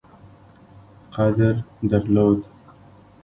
[1.11, 2.45] قدر درلود.